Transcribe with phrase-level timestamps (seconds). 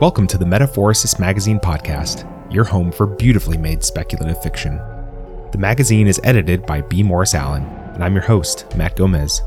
[0.00, 4.76] Welcome to the Metaphorosis Magazine podcast, your home for beautifully made speculative fiction.
[5.50, 7.02] The magazine is edited by B.
[7.02, 9.42] Morris Allen, and I'm your host, Matt Gomez.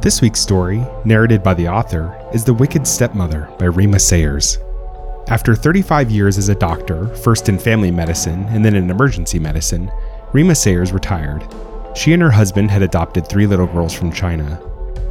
[0.00, 4.56] This week's story, narrated by the author, is The Wicked Stepmother by Rima Sayers.
[5.26, 9.92] After 35 years as a doctor, first in family medicine and then in emergency medicine,
[10.32, 11.46] Rima Sayers retired.
[11.94, 14.58] She and her husband had adopted three little girls from China,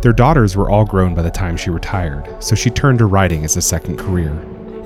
[0.08, 3.44] their daughters were all grown by the time she retired, so she turned to writing
[3.44, 4.32] as a second career.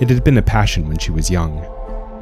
[0.02, 1.63] It had been a passion when she was young.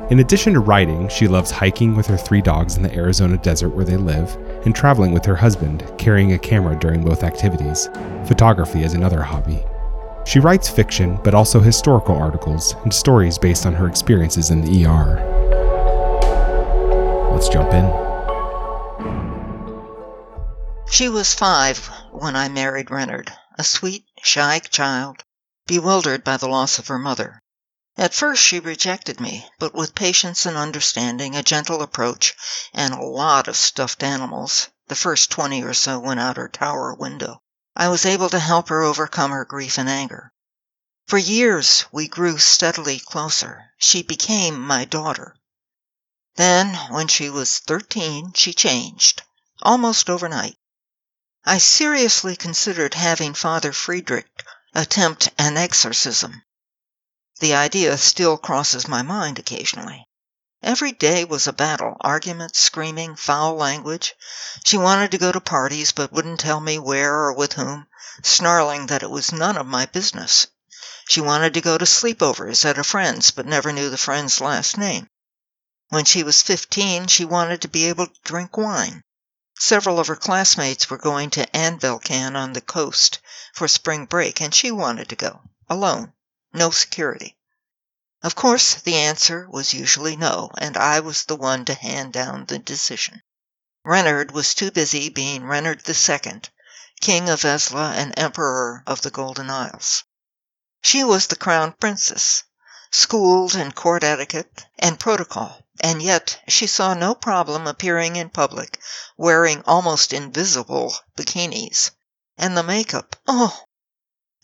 [0.09, 3.69] In addition to writing, she loves hiking with her three dogs in the Arizona desert
[3.69, 7.87] where they live, and traveling with her husband, carrying a camera during both activities.
[8.25, 9.63] Photography is another hobby.
[10.25, 14.85] She writes fiction, but also historical articles and stories based on her experiences in the
[14.85, 15.23] ER.
[17.31, 18.09] Let's jump in.
[20.91, 25.23] She was five when I married Reynard, a sweet, shy child,
[25.67, 27.41] bewildered by the loss of her mother.
[27.97, 32.35] At first she rejected me, but with patience and understanding, a gentle approach,
[32.73, 36.93] and a lot of stuffed animals, the first twenty or so went out her tower
[36.93, 37.41] window,
[37.75, 40.33] I was able to help her overcome her grief and anger.
[41.07, 43.71] For years we grew steadily closer.
[43.77, 45.35] She became my daughter.
[46.35, 49.23] Then, when she was thirteen, she changed,
[49.61, 50.57] almost overnight.
[51.51, 54.27] I seriously considered having Father Friedrich
[54.75, 56.43] attempt an exorcism.
[57.39, 60.07] The idea still crosses my mind occasionally.
[60.61, 64.13] Every day was a battle arguments, screaming, foul language.
[64.63, 67.87] She wanted to go to parties, but wouldn't tell me where or with whom,
[68.21, 70.45] snarling that it was none of my business.
[71.07, 74.77] She wanted to go to sleepovers at a friend's, but never knew the friend's last
[74.77, 75.09] name.
[75.87, 79.03] When she was fifteen, she wanted to be able to drink wine.
[79.61, 83.19] Several of her classmates were going to Anvilcan on the coast
[83.53, 86.13] for spring break, and she wanted to go, alone,
[86.53, 87.35] no security.
[88.23, 92.45] Of course, the answer was usually no, and I was the one to hand down
[92.45, 93.21] the decision.
[93.83, 96.41] Reynard was too busy being Reynard II,
[97.01, 100.05] King of Vesla and Emperor of the Golden Isles.
[100.81, 102.45] She was the crown princess,
[102.91, 108.81] schooled in court etiquette and protocol, and yet she saw no problem appearing in public
[109.17, 111.91] wearing almost invisible bikinis.
[112.37, 113.63] And the makeup oh!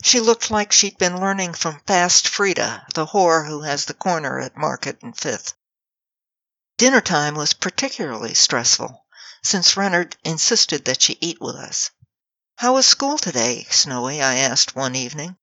[0.03, 4.39] She looked like she'd been learning from Fast Frida, the whore who has the corner
[4.39, 5.53] at Market and Fifth.
[6.77, 9.05] Dinner time was particularly stressful,
[9.43, 11.89] since Reynard insisted that she eat with us.
[12.57, 14.21] How was school today, Snowy?
[14.21, 15.37] I asked one evening.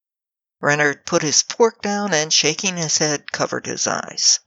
[0.61, 4.41] Reynard put his fork down and, shaking his head, covered his eyes.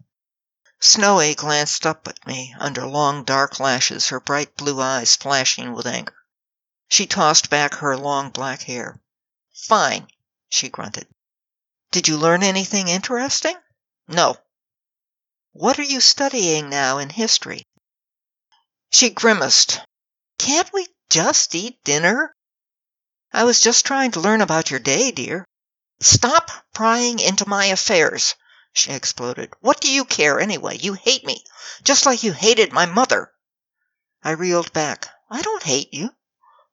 [0.88, 5.88] Snowy glanced up at me under long dark lashes, her bright blue eyes flashing with
[5.88, 6.16] anger.
[6.88, 9.02] She tossed back her long black hair.
[9.52, 10.08] Fine,
[10.48, 11.08] she grunted.
[11.90, 13.58] Did you learn anything interesting?
[14.08, 14.38] No.
[15.54, 17.66] What are you studying now in history?
[18.92, 19.82] She grimaced.
[20.38, 22.36] Can't we just eat dinner?
[23.34, 25.48] I was just trying to learn about your day, dear.
[26.00, 28.36] Stop prying into my affairs
[28.78, 29.54] she exploded.
[29.62, 30.78] What do you care, anyway?
[30.78, 31.44] You hate me,
[31.84, 33.32] just like you hated my mother.
[34.22, 35.08] I reeled back.
[35.30, 36.10] I don't hate you.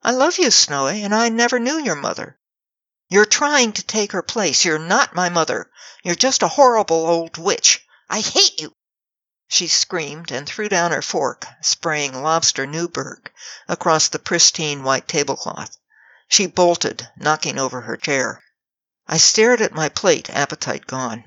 [0.02, 2.38] I love you, Snowy, and I never knew your mother.
[3.08, 4.64] You're trying to take her place.
[4.64, 5.70] You're not my mother.
[6.02, 7.86] You're just a horrible old witch.
[8.10, 8.74] I hate you.
[9.46, 13.30] She screamed and threw down her fork, spraying lobster Newburg
[13.68, 15.76] across the pristine white tablecloth.
[16.26, 18.42] She bolted, knocking over her chair.
[19.06, 21.24] I stared at my plate, appetite gone.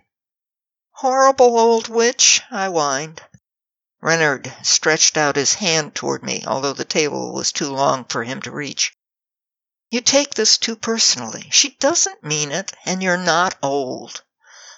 [1.00, 3.22] Horrible old witch, I whined.
[4.00, 8.41] Reynard stretched out his hand toward me, although the table was too long for him
[8.44, 8.95] to reach.
[9.89, 11.50] You take this too personally.
[11.51, 14.23] She doesn't mean it, and you're not old.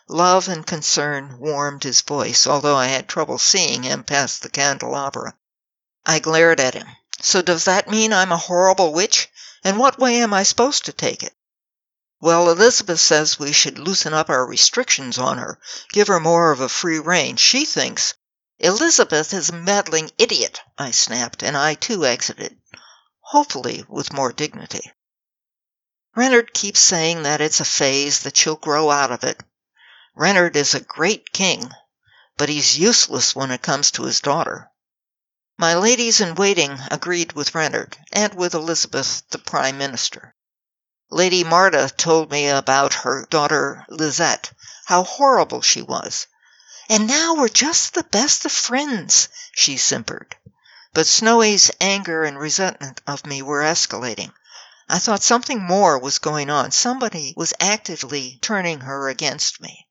[0.09, 5.35] Love and concern warmed his voice, although I had trouble seeing him past the candelabra.
[6.03, 6.87] I glared at him.
[7.21, 9.29] So does that mean I'm a horrible witch?
[9.63, 11.35] And what way am I supposed to take it?
[12.19, 15.59] Well, Elizabeth says we should loosen up our restrictions on her,
[15.91, 17.37] give her more of a free rein.
[17.37, 18.15] She thinks.
[18.57, 22.59] Elizabeth is a meddling idiot, I snapped, and I too exited,
[23.19, 24.91] hopefully with more dignity.
[26.15, 29.43] Reynard keeps saying that it's a phase, that she'll grow out of it.
[30.15, 31.69] Reynard is a great king,
[32.35, 34.71] but he's useless when it comes to his daughter.
[35.59, 40.33] My ladies in waiting agreed with Reynard, and with Elizabeth, the Prime Minister.
[41.09, 44.51] Lady Marta told me about her daughter Lizette,
[44.85, 46.27] how horrible she was.
[46.89, 50.35] And now we're just the best of friends, she simpered.
[50.93, 54.33] But Snowy's anger and resentment of me were escalating.
[54.89, 56.71] I thought something more was going on.
[56.71, 59.87] Somebody was actively turning her against me.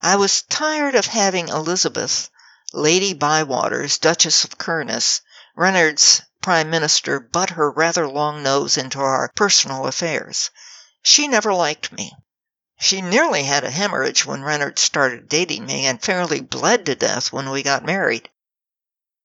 [0.00, 2.28] I was tired of having Elizabeth,
[2.72, 5.20] Lady Bywaters, Duchess of Kerness,
[5.54, 10.50] Reynard's Prime Minister, butt her rather long nose into our personal affairs.
[11.00, 12.12] She never liked me.
[12.80, 17.30] She nearly had a hemorrhage when Reynard started dating me, and fairly bled to death
[17.32, 18.28] when we got married.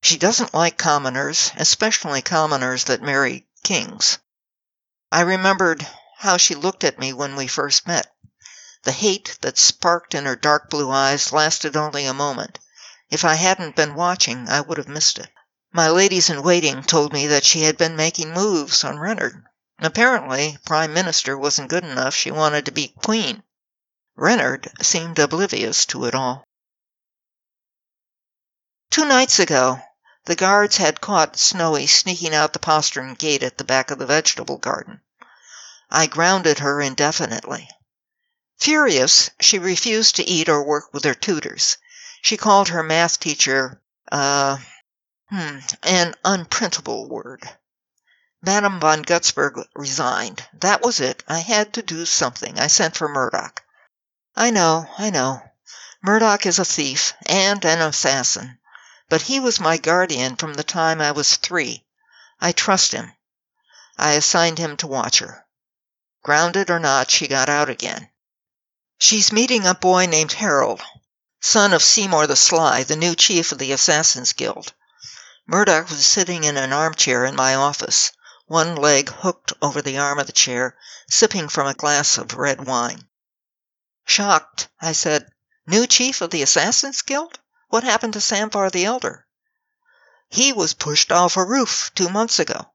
[0.04, 4.20] She doesn't like commoners, especially commoners that marry kings.
[5.12, 5.88] I remembered
[6.20, 8.14] how she looked at me when we first met.
[8.84, 12.60] The hate that sparked in her dark blue eyes lasted only a moment.
[13.10, 15.32] If I hadn't been watching, I would have missed it.
[15.78, 19.46] My ladies in waiting told me that she had been making moves on Reynard.
[19.78, 22.16] Apparently, Prime Minister wasn't good enough.
[22.16, 23.44] She wanted to be Queen.
[24.16, 26.44] Reynard seemed oblivious to it all.
[28.90, 29.80] Two nights ago,
[30.26, 34.08] the guards had caught Snowy sneaking out the postern gate at the back of the
[34.08, 35.02] vegetable garden.
[35.92, 37.70] I grounded her indefinitely.
[38.58, 41.78] Furious, she refused to eat or work with her tutors.
[42.24, 43.80] She called her math teacher,
[44.12, 44.58] uh,
[45.30, 47.50] hmm, an unprintable word.
[48.42, 50.48] Madame von Gutzberg resigned.
[50.54, 51.24] That was it.
[51.28, 52.60] I had to do something.
[52.60, 53.64] I sent for Murdoch.
[54.36, 55.42] I know, I know.
[56.04, 58.60] Murdoch is a thief and an assassin,
[59.10, 61.84] but he was my guardian from the time I was three.
[62.40, 63.12] I trust him.
[63.98, 65.46] I assigned him to watch her.
[66.24, 68.10] Grounded or not, she got out again.
[69.00, 70.82] She's meeting a boy named Harold,
[71.42, 74.74] son of Seymour the Sly, the new chief of the Assassin's Guild.
[75.50, 78.12] Murdoch was sitting in an armchair in my office,
[78.48, 80.76] one leg hooked over the arm of the chair,
[81.10, 83.08] sipping from a glass of red wine.
[84.04, 85.32] Shocked, I said,
[85.66, 87.40] New chief of the Assassin's Guild?
[87.70, 89.26] What happened to Samphar the Elder?
[90.30, 92.74] He was pushed off a roof two months ago.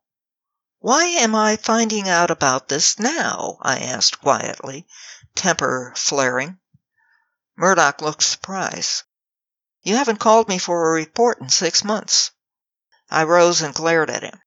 [0.78, 3.58] Why am I finding out about this now?
[3.60, 4.86] I asked quietly,
[5.34, 6.58] temper flaring.
[7.54, 9.02] Murdoch looked surprised.
[9.82, 12.31] You haven't called me for a report in six months.
[13.12, 14.40] I rose and glared at him.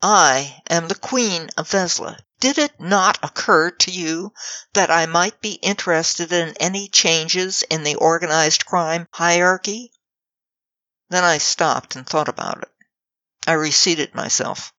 [0.00, 2.18] I am the Queen of Vesla.
[2.38, 4.32] Did it not occur to you
[4.74, 9.92] that I might be interested in any changes in the organized crime hierarchy?
[11.08, 12.70] Then I stopped and thought about it.
[13.48, 14.72] I reseated myself.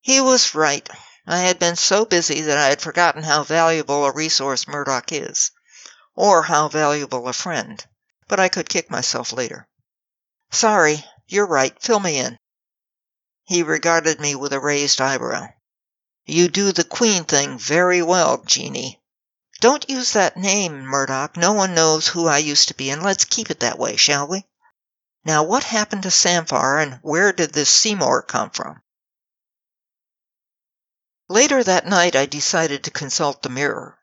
[0.00, 0.90] He was right.
[1.28, 5.52] I had been so busy that I had forgotten how valuable a resource Murdoch is,
[6.16, 7.86] or how valuable a friend,
[8.26, 9.68] but I could kick myself later.
[10.50, 11.80] Sorry, you're right.
[11.80, 12.38] Fill me in.
[13.44, 15.48] He regarded me with a raised eyebrow.
[16.26, 19.00] You do the queen thing very well, Jeannie.
[19.60, 21.36] Don't use that name, Murdoch.
[21.36, 24.26] No one knows who I used to be, and let's keep it that way, shall
[24.26, 24.44] we?
[25.24, 28.82] Now, what happened to Samphar, and where did this Seymour come from?
[31.28, 33.98] Later that night, I decided to consult the mirror.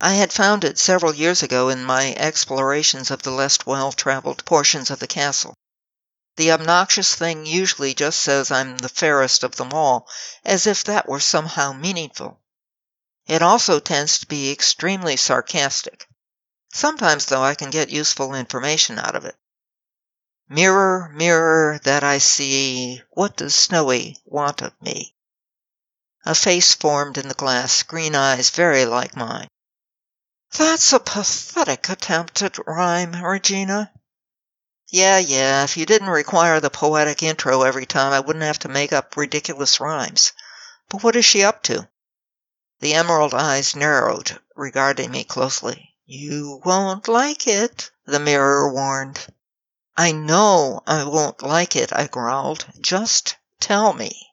[0.00, 4.44] I had found it several years ago in my explorations of the less well traveled
[4.44, 5.54] portions of the castle.
[6.40, 10.08] The obnoxious thing usually just says I'm the fairest of them all,
[10.42, 12.40] as if that were somehow meaningful.
[13.26, 16.08] It also tends to be extremely sarcastic.
[16.72, 19.36] Sometimes, though, I can get useful information out of it.
[20.48, 25.14] Mirror, mirror that I see, what does Snowy want of me?
[26.24, 29.48] A face formed in the glass, green eyes very like mine.
[30.52, 33.92] That's a pathetic attempt at rhyme, Regina.
[34.92, 38.68] Yeah, yeah, if you didn't require the poetic intro every time, I wouldn't have to
[38.68, 40.32] make up ridiculous rhymes.
[40.88, 41.88] But what is she up to?
[42.80, 45.94] The emerald eyes narrowed, regarding me closely.
[46.06, 49.24] You won't like it, the mirror warned.
[49.96, 52.66] I know I won't like it, I growled.
[52.80, 54.32] Just tell me.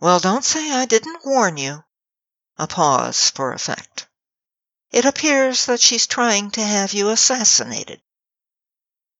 [0.00, 1.84] Well, don't say I didn't warn you.
[2.56, 4.06] A pause for effect.
[4.90, 8.00] It appears that she's trying to have you assassinated.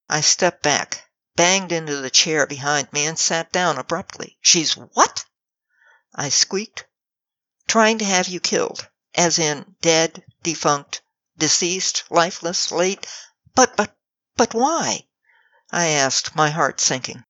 [0.06, 4.36] I stepped back, banged into the chair behind me, and sat down abruptly.
[4.42, 5.24] She's what?
[6.14, 6.84] I squeaked.
[7.66, 11.00] Trying to have you killed, as in dead, defunct,
[11.38, 13.06] deceased, lifeless, late.
[13.54, 13.96] But, but,
[14.36, 15.06] but why?
[15.72, 17.24] I asked, my heart sinking.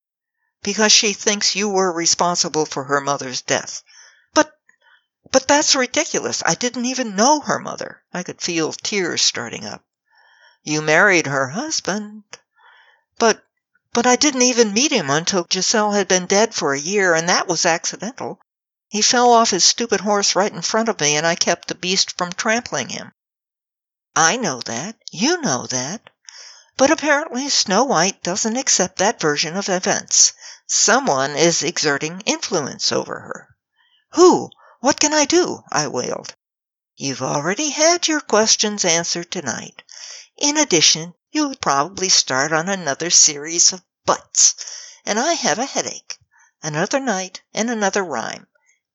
[0.63, 3.85] Because she thinks you were responsible for her mother's death.
[4.35, 4.53] But,
[5.31, 6.43] but that's ridiculous.
[6.45, 8.03] I didn't even know her mother.
[8.13, 9.85] I could feel tears starting up.
[10.65, 12.25] You married her husband.
[13.19, 13.45] But
[13.93, 17.29] but I didn't even meet him until Giselle had been dead for a year, and
[17.29, 18.41] that was accidental.
[18.89, 21.77] He fell off his stupid horse right in front of me, and I kept the
[21.77, 23.13] beast from trampling him.
[24.17, 24.97] I know that.
[25.13, 26.11] You know that.
[26.77, 30.33] But apparently Snow White doesn't accept that version of events.
[30.67, 33.57] Someone is exerting influence over her.
[34.15, 34.51] Who?
[34.81, 35.63] What can I do?
[35.71, 36.35] I wailed.
[36.97, 39.84] You've already had your questions answered tonight.
[40.39, 44.57] In addition, you'll probably start on another series of buts,
[45.05, 46.19] and I have a headache.
[46.61, 48.49] Another night and another rhyme.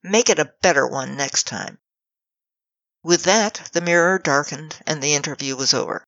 [0.03, 1.79] Make it a better one next time."
[3.03, 6.03] With that the mirror darkened and the interview was over.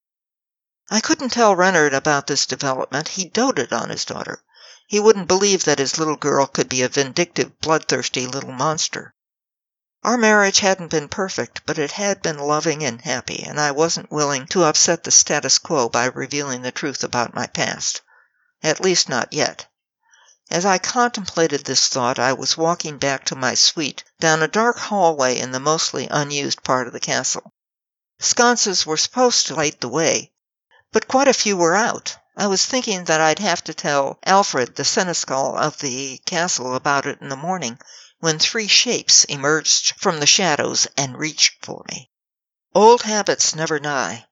[0.89, 3.07] I couldn't tell Reynard about this development.
[3.07, 4.43] He doted on his daughter.
[4.85, 9.13] He wouldn't believe that his little girl could be a vindictive, bloodthirsty little monster.
[10.03, 14.11] Our marriage hadn't been perfect, but it had been loving and happy, and I wasn't
[14.11, 18.01] willing to upset the status quo by revealing the truth about my past.
[18.63, 19.67] At least not yet.
[20.49, 24.79] As I contemplated this thought, I was walking back to my suite down a dark
[24.79, 27.53] hallway in the mostly unused part of the castle.
[28.19, 30.31] Sconces were supposed to light the way,
[30.91, 32.17] but quite a few were out.
[32.35, 37.05] I was thinking that I'd have to tell Alfred, the seneschal of the castle, about
[37.05, 37.77] it in the morning,
[38.21, 42.09] when three shapes emerged from the shadows and reached for me.
[42.73, 44.25] Old habits never die.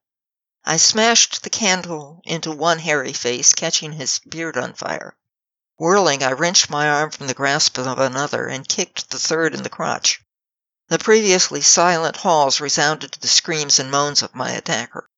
[0.64, 5.18] I smashed the candle into one hairy face, catching his beard on fire.
[5.80, 9.64] Whirling, I wrenched my arm from the grasp of another and kicked the third in
[9.64, 10.22] the crotch.
[10.90, 15.10] The previously silent halls resounded to the screams and moans of my attacker.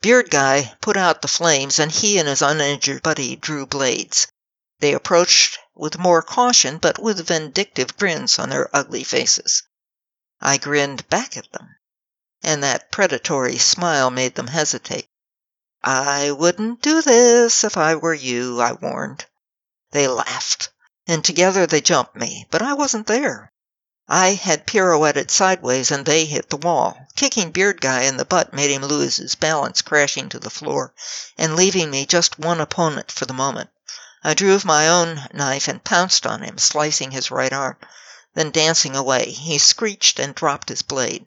[0.00, 4.26] Beard Guy put out the flames, and he and his uninjured buddy drew blades.
[4.80, 9.62] They approached with more caution, but with vindictive grins on their ugly faces.
[10.40, 11.76] I grinned back at them,
[12.42, 15.06] and that predatory smile made them hesitate.
[15.84, 19.26] I wouldn't do this if I were you, I warned.
[19.90, 20.70] They laughed,
[21.06, 23.52] and together they jumped me, but I wasn't there.
[24.08, 27.06] I had pirouetted sideways and they hit the wall.
[27.16, 30.94] Kicking Beard Guy in the butt made him lose his balance, crashing to the floor,
[31.36, 33.68] and leaving me just one opponent for the moment.
[34.22, 37.78] I drew my own knife and pounced on him, slicing his right arm,
[38.34, 39.30] then dancing away.
[39.30, 41.26] He screeched and dropped his blade.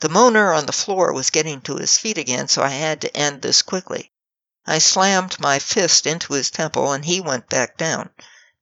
[0.00, 3.16] The moaner on the floor was getting to his feet again, so I had to
[3.16, 4.10] end this quickly.
[4.66, 8.10] I slammed my fist into his temple, and he went back down.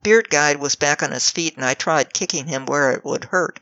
[0.02, 3.24] Beard Guy was back on his feet, and I tried kicking him where it would
[3.24, 3.58] hurt.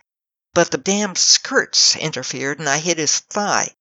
[0.54, 3.76] But the damned skirts interfered, and I hit his thigh.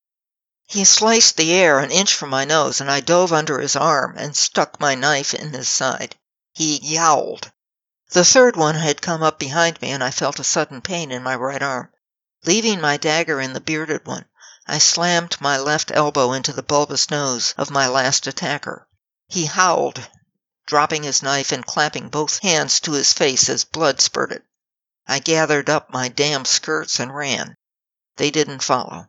[0.68, 4.14] He sliced the air an inch from my nose, and I dove under his arm
[4.16, 6.16] and stuck my knife in his side.
[6.60, 7.54] He yowled.
[8.10, 11.24] The third one had come up behind me, and I felt a sudden pain in
[11.24, 11.88] my right arm.
[12.44, 14.26] Leaving my dagger in the bearded one,
[14.68, 18.90] I slammed my left elbow into the bulbous nose of my last attacker.
[19.30, 20.06] He howled,
[20.66, 24.44] dropping his knife and clapping both hands to his face as blood spurted.
[25.08, 27.56] I gathered up my damn skirts and ran.
[28.18, 29.09] They didn't follow.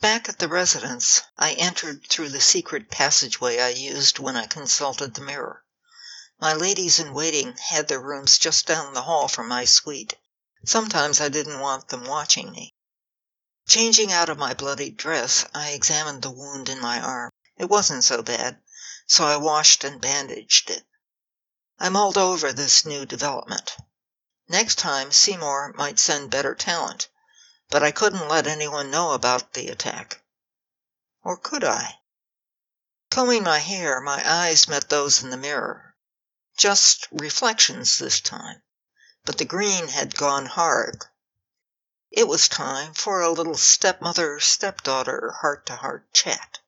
[0.00, 5.14] Back at the residence, I entered through the secret passageway I used when I consulted
[5.14, 5.64] the mirror.
[6.38, 10.14] My ladies in waiting had their rooms just down the hall from my suite.
[10.64, 12.76] Sometimes I didn't want them watching me.
[13.66, 17.32] Changing out of my bloody dress, I examined the wound in my arm.
[17.56, 18.60] It wasn't so bad,
[19.08, 20.86] so I washed and bandaged it.
[21.80, 23.74] I mulled over this new development.
[24.46, 27.08] Next time Seymour might send better talent,
[27.70, 30.22] but I couldn't let anyone know about the attack.
[31.22, 31.98] Or could I?
[33.10, 35.94] Combing my hair, my eyes met those in the mirror.
[36.56, 38.62] Just reflections this time,
[39.24, 41.04] but the green had gone hard.
[42.10, 46.60] It was time for a little stepmother stepdaughter heart to heart chat.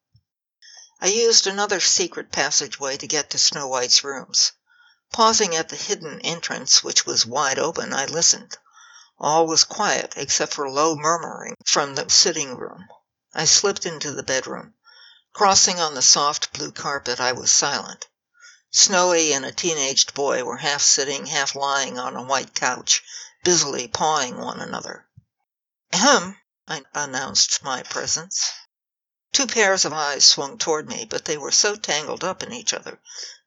[1.00, 4.52] I used another secret passageway to get to Snow White's rooms.
[5.12, 8.58] Pausing at the hidden entrance, which was wide open, I listened.
[9.22, 12.88] All was quiet except for low murmuring from the sitting room.
[13.34, 14.72] I slipped into the bedroom.
[15.34, 18.06] Crossing on the soft blue carpet, I was silent.
[18.70, 23.02] Snowy and a teenaged boy were half sitting, half lying on a white couch,
[23.44, 25.06] busily pawing one another.
[25.92, 28.50] "Ahem!" I announced my presence.
[29.34, 32.72] Two pairs of eyes swung toward me, but they were so tangled up in each
[32.72, 32.98] other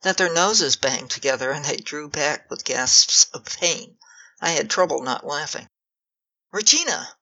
[0.04, 3.98] that their noses banged together and they drew back with gasps of pain.
[4.46, 5.70] I had trouble not laughing.
[6.52, 7.16] "Regina!"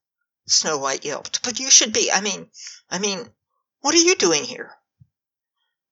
[0.48, 1.44] Snow White yelped.
[1.44, 2.50] "But you should be I mean
[2.90, 3.32] I mean
[3.82, 4.76] what are you doing here?"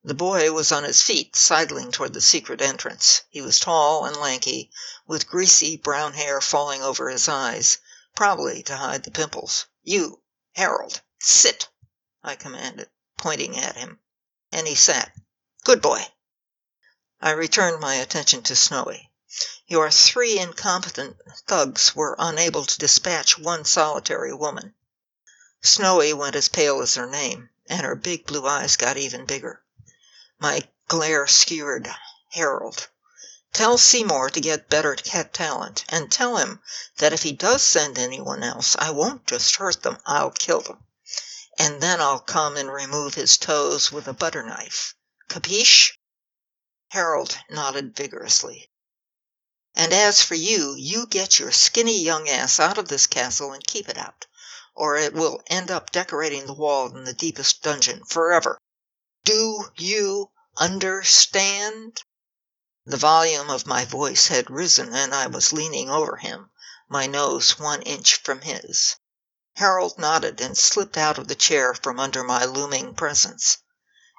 [0.03, 3.21] The boy was on his feet, sidling toward the secret entrance.
[3.29, 4.71] He was tall and lanky,
[5.05, 7.77] with greasy brown hair falling over his eyes
[8.15, 9.67] probably to hide the pimples.
[9.83, 11.69] "You, Harold, sit!"
[12.23, 13.99] I commanded, pointing at him,
[14.51, 15.15] and he sat.
[15.63, 16.07] "Good boy!"
[17.21, 19.08] I returned my attention to Snowy.
[19.67, 24.73] "Your three incompetent thugs were unable to dispatch one solitary woman."
[25.61, 29.61] Snowy went as pale as her name, and her big blue eyes got even bigger.
[30.39, 31.93] My glare skewered
[32.29, 32.87] Harold.
[33.53, 36.59] Tell Seymour to get better cat talent, and tell him
[36.97, 40.83] that if he does send anyone else, I won't just hurt them, I'll kill them.
[41.59, 44.95] and then I'll come and remove his toes with a butter knife.
[45.29, 45.99] Capiche?
[46.87, 48.71] Harold nodded vigorously.
[49.81, 53.65] And as for you, you get your skinny young ass out of this castle and
[53.65, 54.25] keep it out,
[54.75, 58.59] or it will end up decorating the wall in the deepest dungeon forever.
[59.23, 62.03] Do you understand?
[62.85, 66.51] The volume of my voice had risen, and I was leaning over him,
[66.89, 68.97] my nose one inch from his.
[69.53, 73.59] Harold nodded and slipped out of the chair from under my looming presence.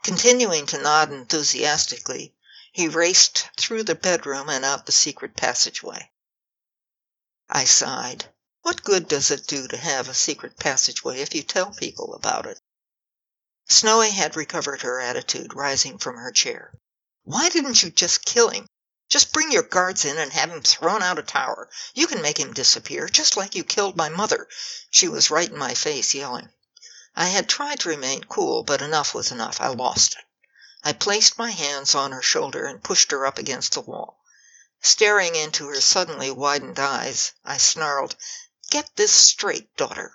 [0.05, 2.35] Continuing to nod enthusiastically,
[2.73, 6.11] he raced through the bedroom and out the secret passageway.
[7.49, 8.33] I sighed.
[8.63, 12.47] What good does it do to have a secret passageway if you tell people about
[12.47, 12.61] it?
[13.69, 16.73] Snowy had recovered her attitude, rising from her chair.
[17.25, 18.67] Why didn't you just kill him?
[19.09, 21.69] Just bring your guards in and have him thrown out a tower.
[21.95, 24.47] You can make him disappear, just like you killed my mother.
[24.91, 26.49] She was right in my face, yelling.
[27.17, 29.61] I had tried to remain cool, but enough was enough.
[29.61, 30.25] I lost it.
[30.83, 34.19] I placed my hands on her shoulder and pushed her up against the wall.
[34.81, 38.17] Staring into her suddenly widened eyes, I snarled,
[38.71, 40.15] Get this straight, daughter.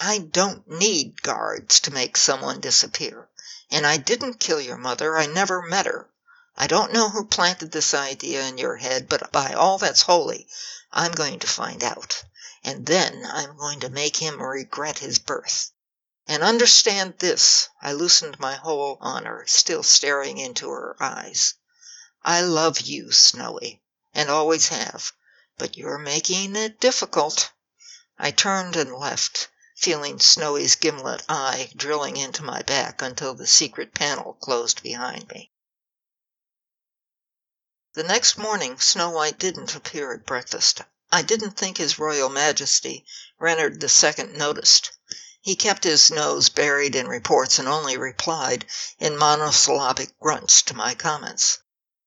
[0.00, 3.28] I don't need guards to make someone disappear.
[3.70, 5.16] And I didn't kill your mother.
[5.16, 6.10] I never met her.
[6.56, 10.48] I don't know who planted this idea in your head, but by all that's holy,
[10.90, 12.24] I'm going to find out.
[12.64, 15.71] And then I'm going to make him regret his birth.
[16.28, 21.54] And understand this I loosened my hold on her, still staring into her eyes.
[22.22, 23.82] I love you, Snowy,
[24.14, 25.12] and always have,
[25.58, 27.50] but you're making it difficult.
[28.18, 33.92] I turned and left, feeling Snowy's gimlet eye drilling into my back until the secret
[33.92, 35.50] panel closed behind me.
[37.94, 40.82] The next morning Snow White didn't appear at breakfast.
[41.10, 43.04] I didn't think His Royal Majesty
[43.40, 44.92] Reynard II noticed.
[45.42, 48.64] He kept his nose buried in reports and only replied
[49.00, 51.58] in monosyllabic grunts to my comments.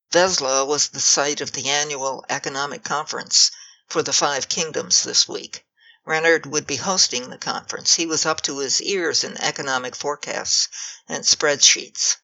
[0.09, 3.51] Vesla was the site of the annual economic conference
[3.89, 5.65] for the Five Kingdoms this week.
[6.05, 7.95] Reynard would be hosting the conference.
[7.95, 10.69] He was up to his ears in economic forecasts
[11.09, 12.15] and spreadsheets.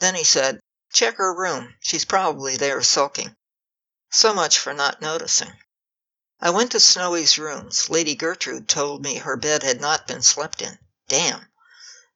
[0.00, 0.58] Then he said,
[0.92, 1.76] Check her room.
[1.78, 3.36] She's probably there sulking.
[4.10, 5.52] So much for not noticing.
[6.40, 7.88] I went to Snowy's rooms.
[7.88, 10.80] Lady Gertrude told me her bed had not been slept in.
[11.06, 11.46] Damn!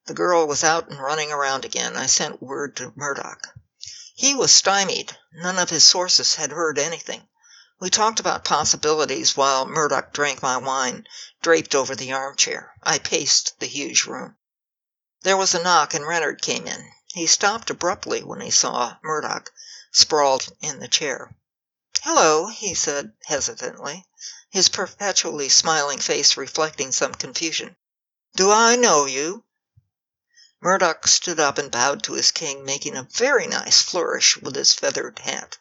[0.06, 1.96] The girl was out and running around again.
[1.96, 3.46] I sent word to Murdoch.
[4.16, 5.16] He was stymied.
[5.34, 7.28] None of his sources had heard anything.
[7.78, 11.06] We talked about possibilities while Murdoch drank my wine,
[11.40, 12.72] draped over the armchair.
[12.82, 14.36] I paced the huge room.
[15.22, 16.90] There was a knock, and Reynard came in.
[17.14, 19.52] He stopped abruptly when he saw Murdoch
[19.92, 21.36] sprawled in the chair.
[22.04, 24.06] "Hello," he said hesitantly,
[24.50, 27.74] his perpetually smiling face reflecting some confusion.
[28.36, 29.42] "Do I know you?"
[30.60, 34.72] Murdoch stood up and bowed to his king, making a very nice flourish with his
[34.72, 35.58] feathered hat.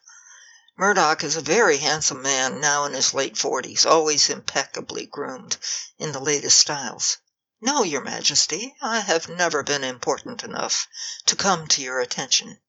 [0.76, 5.56] Murdoch is a very handsome man, now in his late forties, always impeccably groomed
[5.98, 7.16] in the latest styles.
[7.60, 10.86] "No, your Majesty, I have never been important enough
[11.26, 12.60] to come to your attention."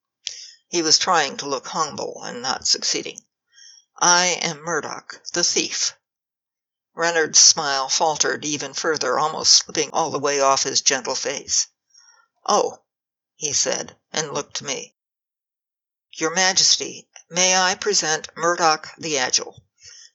[0.69, 3.21] He was trying to look humble, and not succeeding.
[4.01, 5.93] I am Murdoch, the thief."
[6.93, 11.67] Reynard's smile faltered even further, almost slipping all the way off his gentle face.
[12.45, 12.83] "Oh!"
[13.35, 14.95] he said, and looked to me.
[16.13, 19.61] "Your Majesty, may I present Murdoch the Agile,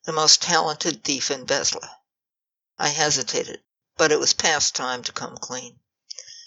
[0.05, 1.99] the most talented thief in Vesla."
[2.79, 3.63] I hesitated,
[3.99, 5.79] but it was past time to come clean.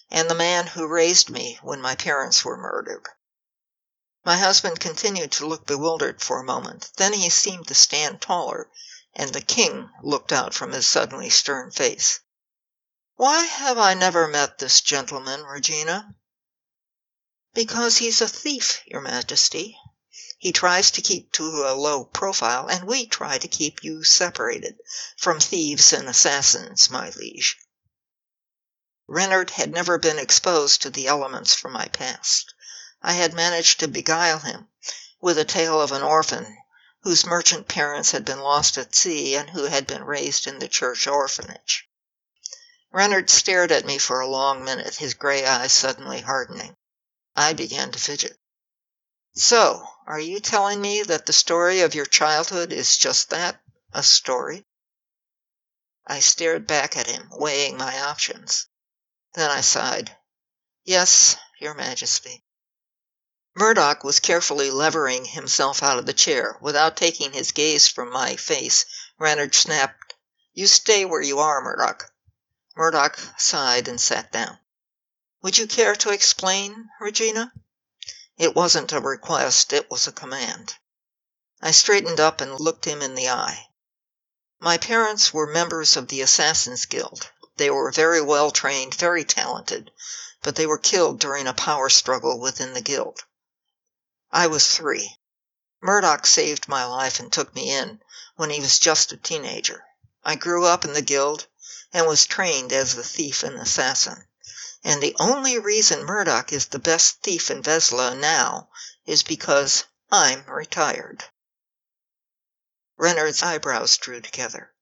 [0.09, 3.07] "And the man who raised me when my parents were murdered.
[4.27, 6.91] My husband continued to look bewildered for a moment.
[6.97, 8.69] Then he seemed to stand taller,
[9.15, 12.19] and the king looked out from his suddenly stern face.
[13.15, 16.13] "Why have I never met this gentleman, Regina?"
[17.53, 19.77] "Because he's a thief, your Majesty.
[20.37, 24.77] He tries to keep to a low profile, and we try to keep you separated
[25.17, 27.57] from thieves and assassins, my liege."
[29.07, 32.53] Reynard had never been exposed to the elements from my past.
[33.03, 34.69] I had managed to beguile him
[35.21, 36.57] with a tale of an orphan
[37.03, 40.67] whose merchant parents had been lost at sea and who had been raised in the
[40.67, 41.87] church orphanage.
[42.91, 46.75] Reynard stared at me for a long minute, his gray eyes suddenly hardening.
[47.35, 48.39] I began to fidget.
[49.35, 53.61] "So, are you telling me that the story of your childhood is just that
[53.93, 54.65] a story?"
[56.07, 58.65] I stared back at him, weighing my options.
[59.35, 60.17] Then I sighed.
[60.83, 62.43] "Yes, your Majesty."
[63.59, 66.59] Murdoch was carefully levering himself out of the chair.
[66.61, 68.85] Without taking his gaze from my face,
[69.17, 70.13] Reynard snapped,
[70.53, 72.11] "You stay where you are, Murdoch."
[72.75, 74.59] Murdoch sighed and sat down.
[75.41, 77.51] Would you care to explain, Regina?
[78.37, 80.75] It wasn't a request, it was a command.
[81.59, 83.69] I straightened up and looked him in the eye.
[84.59, 87.31] My parents were members of the Assassin's Guild.
[87.55, 89.89] They were very well trained, very talented,
[90.43, 93.23] but they were killed during a power struggle within the guild.
[94.31, 95.17] I was three.
[95.79, 98.01] Murdoch saved my life and took me in
[98.35, 99.85] when he was just a teenager.
[100.23, 101.47] I grew up in the guild
[101.93, 104.27] and was trained as a thief and assassin.
[104.83, 108.69] And the only reason Murdoch is the best thief in Vesla now
[109.05, 111.23] is because I'm retired.
[112.97, 114.73] Reynard's eyebrows drew together.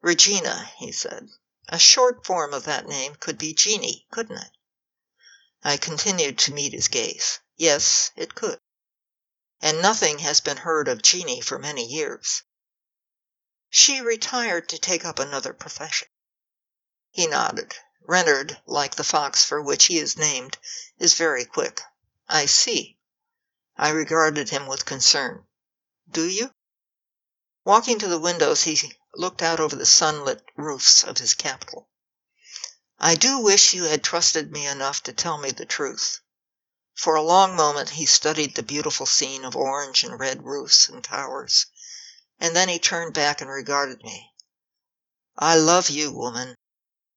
[0.00, 1.28] Regina, he said.
[1.68, 4.50] A short form of that name could be Jeannie, couldn't it?
[5.62, 7.38] I continued to meet his gaze.
[7.56, 8.60] Yes, it could.
[9.60, 12.42] And nothing has been heard of Jeannie for many years.
[13.70, 16.08] She retired to take up another profession.
[17.10, 17.74] He nodded.
[18.02, 20.58] Reynard, like the fox for which he is named,
[20.98, 21.80] is very quick.
[22.28, 22.98] I see.
[23.76, 25.46] I regarded him with concern.
[26.10, 26.52] Do you?
[27.64, 28.78] Walking to the windows, he
[29.14, 31.88] looked out over the sunlit roofs of his capital.
[32.98, 36.20] I do wish you had trusted me enough to tell me the truth.
[36.96, 41.04] For a long moment he studied the beautiful scene of orange and red roofs and
[41.04, 41.66] towers,
[42.40, 44.32] and then he turned back and regarded me.
[45.36, 46.56] I love you, woman.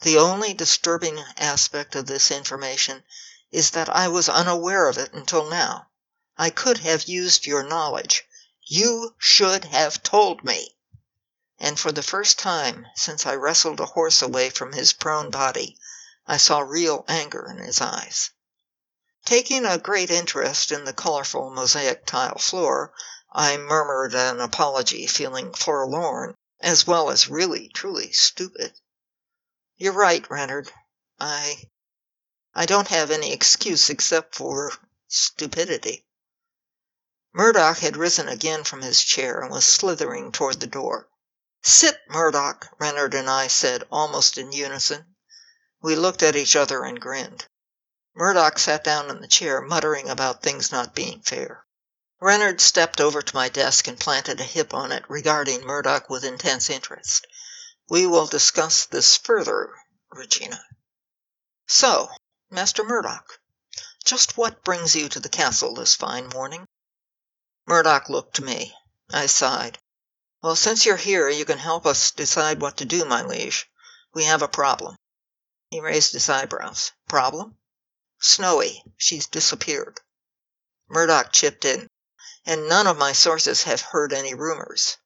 [0.02, 3.06] The only disturbing aspect of this information
[3.52, 5.88] is that I was unaware of it until now.
[6.38, 8.28] I could have used your knowledge.
[8.62, 10.76] You should have told me.
[11.58, 15.78] And for the first time since I wrestled a horse away from his prone body,
[16.28, 18.32] I saw real anger in his eyes.
[19.26, 22.94] Taking a great interest in the colorful mosaic tile floor,
[23.34, 28.74] I murmured an apology, feeling forlorn, as well as really, truly stupid.
[29.76, 30.72] You're right, Reynard.
[31.20, 31.70] I
[32.56, 34.72] I don't have any excuse except for
[35.10, 36.06] stupidity.
[37.34, 41.10] Murdoch had risen again from his chair and was slithering toward the door.
[41.62, 45.16] Sit, Murdoch, Reynard and I said almost in unison.
[45.82, 47.46] We looked at each other and grinned.
[48.20, 51.66] Murdoch sat down in the chair, muttering about things not being fair.
[52.20, 56.26] Reynard stepped over to my desk and planted a hip on it, regarding Murdoch with
[56.26, 57.26] intense interest.
[57.88, 59.74] We will discuss this further,
[60.12, 60.62] Regina.
[61.66, 62.10] So,
[62.50, 63.40] Master Murdoch,
[64.04, 66.68] just what brings you to the castle this fine morning?
[67.68, 68.76] Murdoch looked to me.
[69.14, 69.80] I sighed.
[70.44, 73.70] Well, since you're here, you can help us decide what to do, my liege.
[74.14, 74.98] We have a problem.
[75.70, 76.92] He raised his eyebrows.
[77.08, 77.56] Problem?
[78.20, 78.84] Snowy.
[78.98, 80.02] She's disappeared.
[80.90, 81.90] Murdoch chipped in.
[82.46, 84.98] And none of my sources have heard any rumors.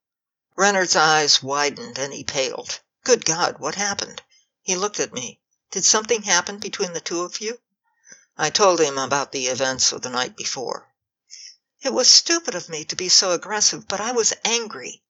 [0.56, 2.80] Reynard's eyes widened and he paled.
[3.04, 4.22] Good God, what happened?
[4.62, 5.40] He looked at me.
[5.72, 7.60] Did something happen between the two of you?
[8.38, 10.88] I told him about the events of the night before.
[11.82, 15.04] It was stupid of me to be so aggressive, but I was angry.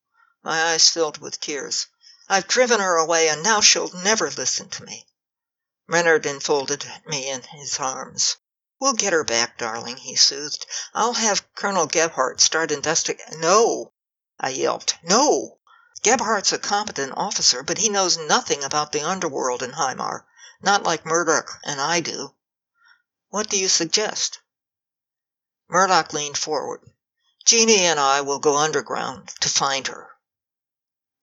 [0.43, 1.87] My eyes filled with tears.
[2.27, 5.05] I've driven her away, and now she'll never listen to me.
[5.85, 8.37] Reynard enfolded me in his arms.
[8.79, 10.65] We'll get her back, darling, he soothed.
[10.93, 13.41] I'll have Colonel Gebhardt start investigating.
[13.41, 13.91] No!
[14.39, 14.97] I yelped.
[15.03, 15.59] No!
[16.01, 20.25] Gebhardt's a competent officer, but he knows nothing about the underworld in Heimar,
[20.61, 22.33] not like Murdoch and I do.
[23.27, 24.39] What do you suggest?
[25.67, 26.81] Murdoch leaned forward.
[27.43, 30.11] Jeannie and I will go underground to find her.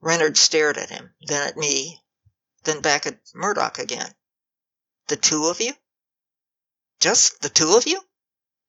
[0.01, 2.05] Reynard stared at him, then at me,
[2.65, 4.15] then back at Murdoch again.
[5.11, 5.75] The two of you?
[7.01, 8.07] Just the two of you?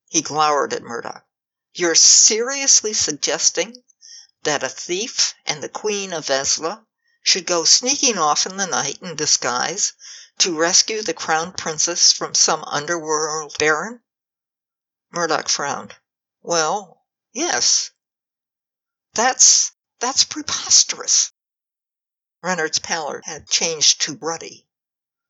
[0.09, 1.23] He glowered at Murdoch.
[1.75, 3.83] You're seriously suggesting
[4.41, 6.87] that a thief and the Queen of Vesla
[7.21, 9.93] should go sneaking off in the night in disguise
[10.39, 14.01] to rescue the crown princess from some underworld baron?
[15.11, 15.95] Murdoch frowned.
[16.41, 17.91] Well, yes.
[19.13, 21.31] That's that's preposterous.
[22.41, 24.67] Reynard's pallor had changed to ruddy.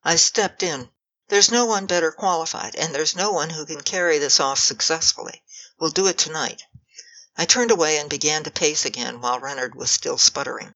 [0.02, 0.90] I stepped in.
[1.32, 5.42] There's no one better qualified, and there's no one who can carry this off successfully.
[5.78, 6.64] We'll do it tonight.
[7.38, 10.74] I turned away and began to pace again while Reynard was still sputtering.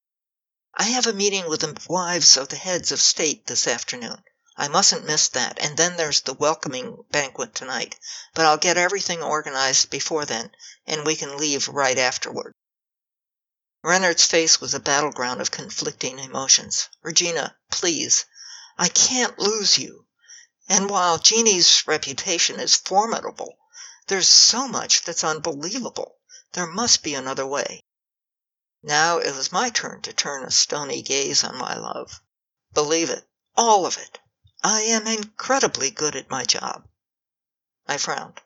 [0.74, 4.24] I have a meeting with the wives of the heads of state this afternoon.
[4.56, 7.98] I mustn't miss that, and then there's the welcoming banquet tonight.
[8.32, 10.52] But I'll get everything organized before then,
[10.86, 12.54] and we can leave right afterward.
[13.82, 16.88] Reynard's face was a battleground of conflicting emotions.
[17.02, 18.24] Regina, please.
[18.78, 20.05] I can't lose you.
[20.68, 23.56] And while Jeannie's reputation is formidable,
[24.08, 26.18] there's so much that's unbelievable.
[26.52, 27.84] There must be another way.
[28.82, 32.20] Now it was my turn to turn a stony gaze on my love.
[32.72, 34.18] Believe it, All of it.
[34.62, 36.88] I am incredibly good at my job.
[37.86, 38.40] I frowned.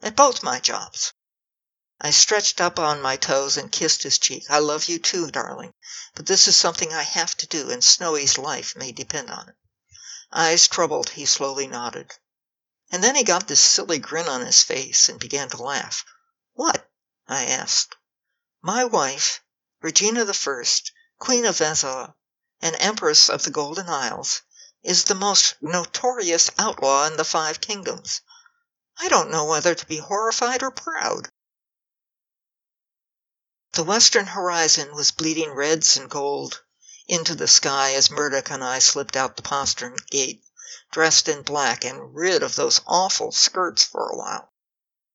[0.00, 1.12] At both my jobs.
[2.00, 4.44] I stretched up on my toes and kissed his cheek.
[4.48, 5.72] I love you too, darling,
[6.14, 9.56] but this is something I have to do, and Snowy's life may depend on it.
[10.32, 12.16] Eyes troubled, he slowly nodded.
[12.90, 16.04] And then he got this silly grin on his face and began to laugh.
[16.54, 16.90] What?
[17.28, 17.94] I asked.
[18.62, 19.42] My wife,
[19.82, 22.14] Regina the First, Queen of Vezela,
[22.60, 24.42] and Empress of the Golden Isles,
[24.82, 28.22] is the most notorious outlaw in the Five Kingdoms.
[28.98, 31.30] I don't know whether to be horrified or proud.
[33.72, 36.63] The western horizon was bleeding reds and gold
[37.06, 40.42] into the sky as Murdoch and I slipped out the postern gate,
[40.90, 44.52] dressed in black and rid of those awful skirts for a while.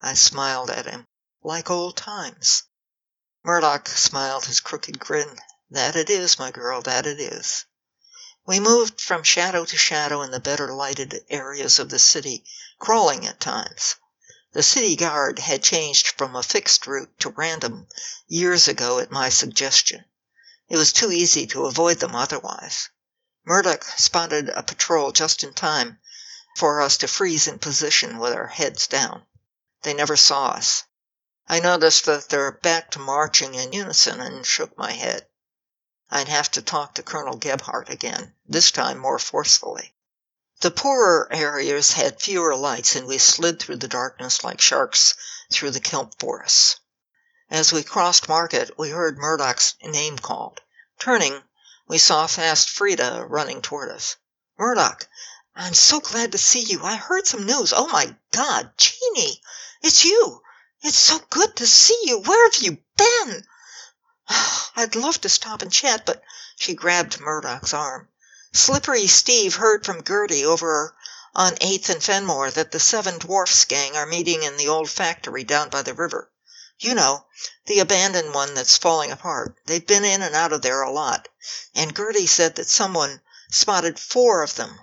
[0.02, 1.08] I smiled at him,
[1.42, 2.64] like old times.
[3.44, 5.40] Murdoch smiled his crooked grin.
[5.72, 7.66] That it is, my girl, that it is.
[8.46, 12.44] We moved from shadow to shadow in the better lighted areas of the city,
[12.80, 13.96] crawling at times.
[14.52, 17.88] The city guard had changed from a fixed route to random
[18.28, 20.06] years ago at my suggestion.
[20.70, 22.90] It was too easy to avoid them otherwise.
[23.44, 26.00] Murdoch spotted a patrol just in time
[26.56, 29.26] for us to freeze in position with our heads down.
[29.82, 30.84] They never saw us.
[31.48, 35.26] I noticed that they're back to marching in unison and shook my head.
[36.12, 39.96] I'd have to talk to Colonel Gebhardt again, this time more forcefully.
[40.62, 45.16] The poorer areas had fewer lights, and we slid through the darkness like sharks
[45.52, 46.80] through the kelp forests.
[47.52, 50.62] As we crossed Market, we heard Murdoch's name called.
[51.00, 51.42] Turning,
[51.88, 54.18] we saw fast Frida running toward us.
[54.60, 55.08] Murdoch,
[55.56, 56.84] I'm so glad to see you.
[56.84, 57.74] I heard some news.
[57.76, 59.42] Oh my God, Jeannie,
[59.82, 60.44] it's you.
[60.84, 62.20] It's so good to see you.
[62.20, 63.48] Where have you been?
[64.76, 66.22] I'd love to stop and chat, but
[66.56, 68.10] she grabbed Murdoch's arm.
[68.54, 70.96] Slippery Steve heard from Gertie over
[71.34, 75.44] on Eighth and Fenmore that the Seven Dwarfs gang are meeting in the old factory
[75.44, 76.30] down by the river.
[76.80, 77.26] You know,
[77.66, 79.60] the abandoned one that's falling apart.
[79.66, 81.28] They've been in and out of there a lot.
[81.76, 84.80] And Gertie said that someone spotted four of them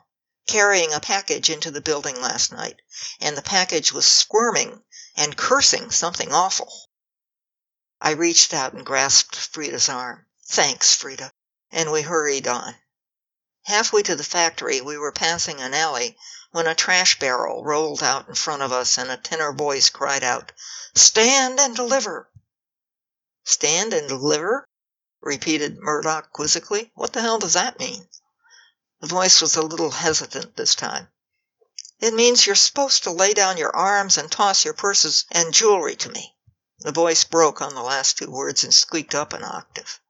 [0.46, 2.80] carrying a package into the building last night,
[3.18, 4.84] and the package was squirming
[5.16, 6.70] and cursing something awful.
[8.00, 10.26] I reached out and grasped Frida's arm.
[10.44, 11.32] Thanks, Frida.
[11.70, 12.76] And we hurried on.
[13.62, 16.16] Halfway to the factory, we were passing an alley
[16.56, 20.24] when a trash barrel rolled out in front of us and a tenor voice cried
[20.24, 20.52] out,
[20.94, 22.30] Stand and deliver!
[23.44, 24.66] Stand and deliver?
[25.20, 26.90] repeated Murdoch quizzically.
[26.94, 28.08] What the hell does that mean?
[29.02, 31.08] The voice was a little hesitant this time.
[32.00, 35.96] It means you're supposed to lay down your arms and toss your purses and jewelry
[35.96, 36.34] to me.
[36.78, 40.00] The voice broke on the last two words and squeaked up an octave.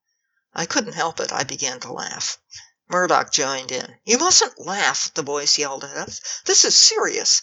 [0.55, 1.33] I couldn't help it.
[1.33, 2.39] I began to laugh.
[2.89, 3.99] Murdoch joined in.
[4.05, 6.21] You mustn't laugh, the boys yelled at us.
[6.45, 7.43] This is serious.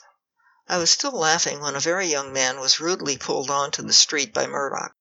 [0.69, 3.91] I was still laughing when a very young man was rudely pulled on to the
[3.91, 4.95] street by Murdoch.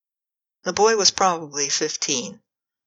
[0.64, 2.42] The boy was probably fifteen,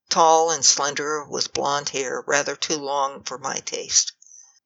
[0.10, 4.12] tall and slender, with blond hair rather too long for my taste.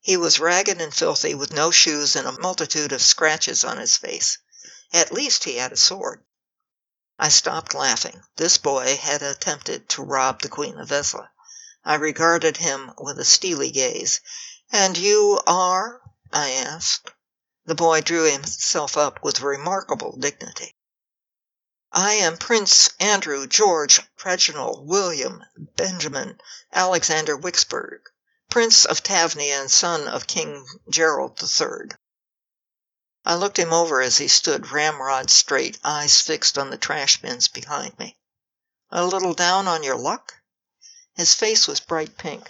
[0.01, 3.97] He was ragged and filthy, with no shoes and a multitude of scratches on his
[3.97, 4.39] face.
[4.91, 6.23] At least he had a sword.
[7.19, 8.23] I stopped laughing.
[8.37, 11.29] This boy had attempted to rob the Queen of Vezela.
[11.85, 14.19] I regarded him with a steely gaze.
[14.69, 17.09] "And you are?" I asked.
[17.67, 20.75] The boy drew himself up with remarkable dignity.
[21.93, 25.41] "I am Prince Andrew George Reginald William
[25.77, 26.41] Benjamin
[26.73, 28.01] Alexander Wicksburg,
[28.49, 31.91] Prince of Tavny and son of King Gerald III."
[33.23, 37.47] I looked him over as he stood ramrod straight, eyes fixed on the trash bins
[37.47, 38.17] behind me.
[38.91, 40.33] "A little down on your luck?"
[41.19, 42.49] His face was bright pink.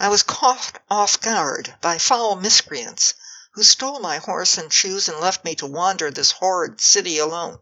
[0.00, 3.14] "I was caught off guard by foul miscreants,
[3.52, 7.60] who stole my horse and shoes and left me to wander this horrid city alone.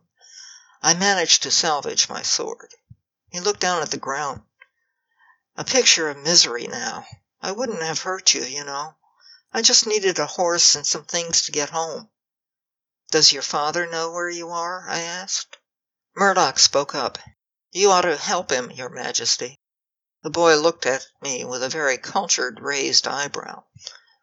[0.80, 2.72] I managed to salvage my sword."
[3.28, 4.40] He looked down at the ground.
[5.54, 7.06] "A picture of misery now.
[7.42, 8.96] I wouldn't have hurt you, you know.
[9.52, 12.08] I just needed a horse and some things to get home."
[13.10, 15.58] "Does your father know where you are?" I asked.
[16.14, 17.18] Murdoch spoke up.
[17.70, 19.60] "You ought to help him, your Majesty.
[20.26, 23.62] The boy looked at me with a very cultured raised eyebrow.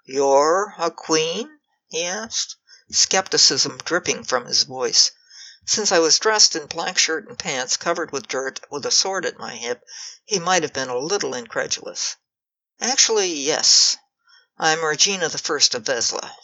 [0.04, 2.58] "You're a queen?" he asked,
[2.92, 5.12] skepticism dripping from his voice.
[5.66, 9.26] Since I was dressed in black shirt and pants, covered with dirt, with a sword
[9.26, 9.82] at my hip,
[10.26, 12.18] he might have been a little incredulous.
[12.82, 13.96] "Actually, yes.
[14.60, 16.36] I'm Regina the First of Vezela."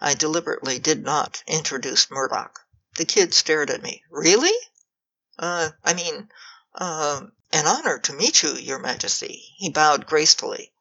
[0.00, 2.60] I deliberately did not introduce Murdoch.
[2.94, 4.04] The kid stared at me.
[4.10, 4.56] "Really?"
[5.40, 6.30] "Uh, I mean,
[6.76, 10.72] uh, an honor to meet you, your Majesty." He bowed gracefully.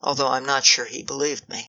[0.00, 1.68] although I'm not sure he believed me.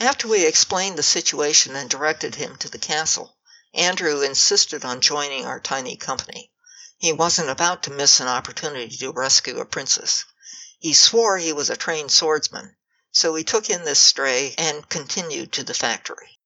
[0.00, 3.36] After we explained the situation and directed him to the castle,
[3.74, 6.50] Andrew insisted on joining our tiny company.
[6.98, 10.24] He wasn't about to miss an opportunity to rescue a princess.
[10.78, 12.76] He swore he was a trained swordsman,
[13.12, 16.38] so we took in this stray and continued to the factory.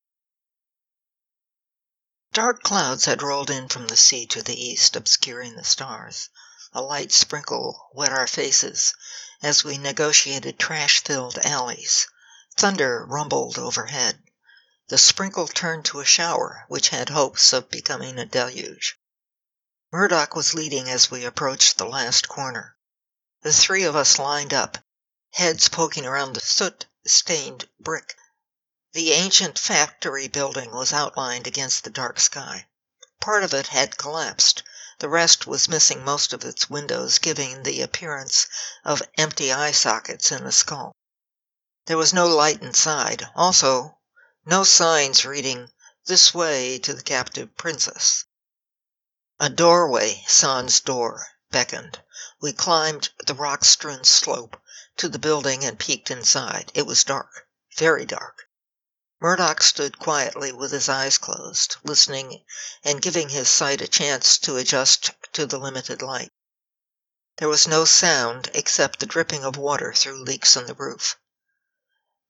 [2.33, 6.31] Dark clouds had rolled in from the sea to the east, obscuring the stars.
[6.75, 8.95] A light sprinkle wet our faces
[9.43, 12.07] as we negotiated trash filled alleys.
[12.57, 14.23] Thunder rumbled overhead.
[14.89, 18.99] The sprinkle turned to a shower, which had hopes of becoming a deluge.
[19.91, 22.75] Murdoch was leading as we approached the last corner.
[23.43, 24.79] The three of us lined up,
[25.33, 28.17] heads poking around the soot stained brick.
[28.93, 32.67] The ancient factory building was outlined against the dark sky.
[33.21, 34.63] Part of it had collapsed.
[34.99, 38.47] The rest was missing most of its windows, giving the appearance
[38.85, 40.95] of empty eye sockets in a skull.
[41.87, 43.27] There was no light inside.
[43.35, 43.97] Also,
[44.45, 45.71] no signs reading,
[46.05, 48.27] This way to the captive princess.
[49.41, 52.03] A doorway, sans door, beckoned.
[52.43, 54.61] We climbed the rock strewn slope
[54.99, 56.71] to the building and peeked inside.
[56.75, 58.47] It was dark, very dark.
[59.25, 62.43] Murdoch stood quietly with his eyes closed, listening
[62.83, 66.33] and giving his sight a chance to adjust to the limited light.
[67.37, 71.17] There was no sound except the dripping of water through leaks in the roof.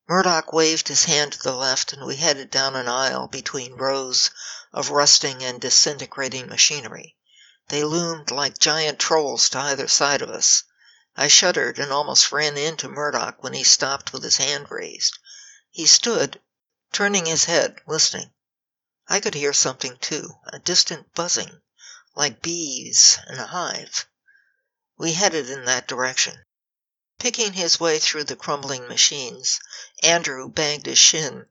[0.06, 4.28] Murdoch waved his hand to the left, and we headed down an aisle between rows
[4.70, 7.16] of rusting and disintegrating machinery.
[7.68, 10.64] They loomed like giant trolls to either side of us.
[11.16, 15.18] I shuddered and almost ran into Murdoch when he stopped with his hand raised.
[15.70, 16.38] He stood,
[16.92, 18.30] turning his head, listening.
[19.08, 21.62] I could hear something too, a distant buzzing,
[22.14, 24.06] like bees in a hive.
[24.98, 26.44] We headed in that direction.
[27.18, 29.58] Picking his way through the crumbling machines,
[30.02, 31.46] Andrew banged his shin,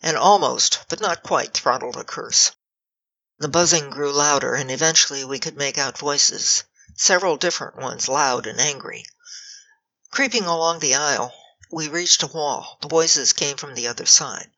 [0.00, 2.52] and almost, but not quite, throttled a curse.
[3.38, 6.62] The buzzing grew louder, and eventually we could make out voices,
[6.94, 9.04] several different ones, loud and angry.
[10.12, 11.34] Creeping along the aisle,
[11.72, 12.78] we reached a wall.
[12.80, 14.50] The voices came from the other side.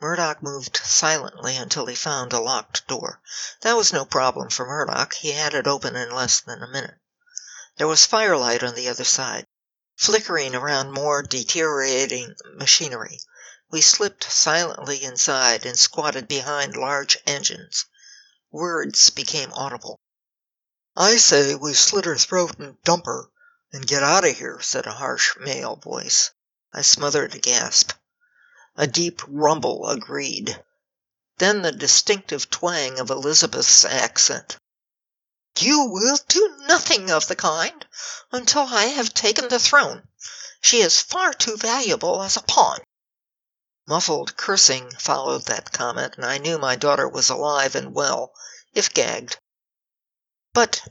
[0.00, 3.20] Murdoch moved silently until he found a locked door.
[3.60, 5.12] That was no problem for Murdoch.
[5.12, 6.98] He had it open in less than a minute.
[7.76, 9.46] There was firelight on the other side
[10.00, 13.20] flickering around more deteriorating machinery.
[13.70, 17.84] We slipped silently inside and squatted behind large engines.
[18.50, 20.00] Words became audible.
[20.96, 23.28] I say we slit her throat and dump her
[23.70, 26.30] and get out of here, said a harsh male voice.
[26.72, 27.92] I smothered a gasp.
[28.82, 30.58] A deep rumble agreed.
[31.36, 34.56] Then the distinctive twang of Elizabeth's accent.
[35.58, 37.86] You will do nothing of the kind
[38.32, 40.08] until I have taken the throne.
[40.62, 42.80] She is far too valuable as a pawn."
[43.86, 48.32] Muffled cursing followed that comment, and I knew my daughter was alive and well,
[48.72, 49.36] if gagged.
[50.54, 50.88] "But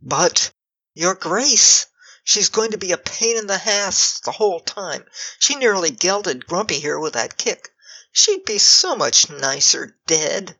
[0.00, 0.50] but
[0.94, 1.88] your Grace,
[2.30, 5.02] she's going to be a pain in the ass the whole time.
[5.38, 7.72] She nearly gelded Grumpy here with that kick.
[8.12, 10.54] She'd be so much nicer dead."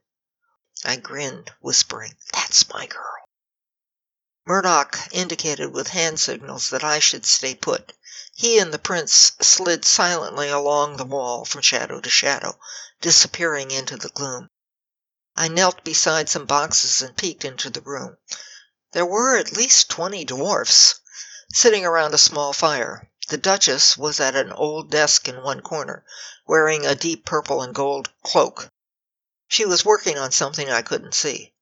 [0.83, 3.29] I grinned, whispering, "That's my girl."
[4.47, 7.93] Murdoch indicated with hand signals that I should stay put.
[8.33, 12.59] He and the prince slid silently along the wall from shadow to shadow,
[13.03, 14.49] disappearing into the gloom.
[15.37, 18.17] I knelt beside some boxes and peeked into the room.
[18.93, 21.01] There were at least twenty dwarfs,
[21.53, 23.09] sitting around a small fire.
[23.29, 26.05] The Duchess was at an old desk in one corner,
[26.47, 28.69] wearing a deep purple and gold cloak.
[29.49, 31.53] She was working on something I couldn't see.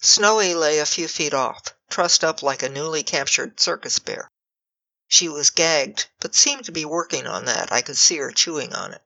[0.00, 4.30] Snowy lay a few feet off, trussed up like a newly captured circus bear.
[5.08, 7.70] She was gagged, but seemed to be working on that.
[7.70, 9.02] I could see her chewing on it.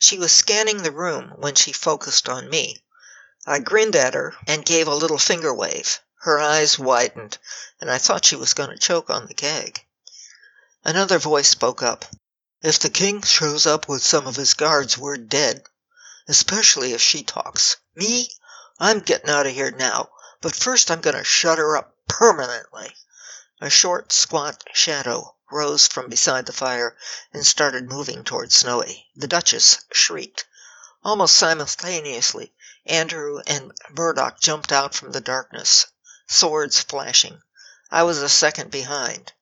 [0.00, 2.82] She was scanning the room when she focused on me.
[3.46, 6.00] I grinned at her and gave a little finger wave.
[6.22, 7.38] Her eyes widened,
[7.80, 9.86] and I thought she was going to choke on the gag.
[10.84, 12.04] Another voice spoke up.
[12.60, 15.64] If the king shows up with some of his guards, we're dead.
[16.26, 17.76] Especially if she talks.
[17.94, 18.30] Me?
[18.80, 20.10] I'm getting out of here now.
[20.42, 22.94] But first I'm going to shut her up permanently."
[23.60, 26.96] A short, squat shadow rose from beside the fire
[27.32, 29.06] and started moving toward Snowy.
[29.16, 30.46] The Duchess shrieked.
[31.04, 32.52] Almost simultaneously,
[32.84, 35.86] Andrew and Murdoch jumped out from the darkness,
[36.30, 37.40] swords flashing.
[37.90, 39.32] I was a second behind.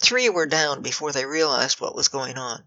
[0.00, 2.66] Three were down before they realized what was going on.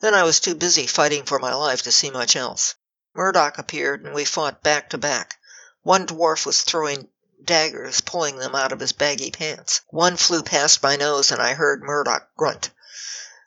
[0.00, 2.74] Then I was too busy fighting for my life to see much else.
[3.14, 5.38] Murdoch appeared, and we fought back to back.
[5.82, 7.08] One dwarf was throwing
[7.44, 9.82] daggers, pulling them out of his baggy pants.
[9.90, 12.70] One flew past my nose, and I heard Murdoch grunt.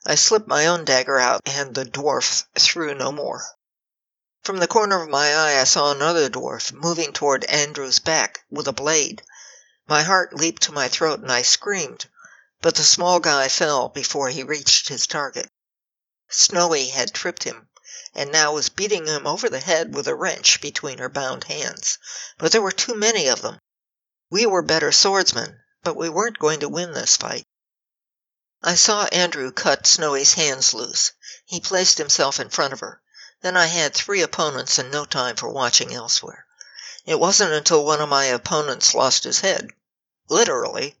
[0.06, 3.44] I slipped my own dagger out, and the dwarf threw no more.
[4.42, 8.66] From the corner of my eye I saw another dwarf moving toward Andrew's back with
[8.66, 9.22] a blade.
[9.90, 12.04] My heart leaped to my throat and I screamed,
[12.60, 15.50] but the small guy fell before he reached his target.
[16.28, 17.70] Snowy had tripped him,
[18.14, 21.96] and now was beating him over the head with a wrench between her bound hands.
[22.36, 23.60] But there were too many of them.
[24.28, 27.46] We were better swordsmen, but we weren't going to win this fight.
[28.62, 31.12] I saw Andrew cut Snowy's hands loose.
[31.46, 33.00] He placed himself in front of her.
[33.40, 36.44] Then I had three opponents and no time for watching elsewhere.
[37.06, 39.70] It wasn't until one of my opponents lost his head,
[40.28, 40.96] literally,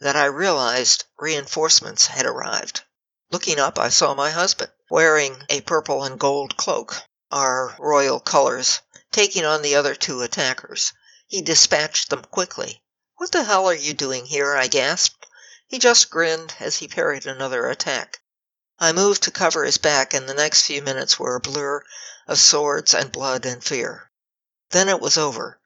[0.00, 2.82] that I realized reinforcements had arrived.
[3.30, 6.96] Looking up, I saw my husband, wearing a purple and gold cloak,
[7.30, 10.92] our royal colors, taking on the other two attackers.
[11.26, 12.82] He dispatched them quickly.
[13.16, 14.54] What the hell are you doing here?
[14.54, 15.26] I gasped.
[15.66, 18.20] He just grinned as he parried another attack.
[18.78, 21.82] I moved to cover his back, and the next few minutes were a blur
[22.28, 24.10] of swords and blood and fear.
[24.70, 25.58] Then it was over.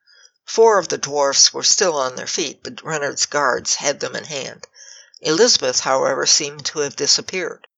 [0.53, 4.24] Four of the dwarfs were still on their feet, but Reynard's guards had them in
[4.24, 4.66] hand.
[5.20, 7.68] Elizabeth, however, seemed to have disappeared.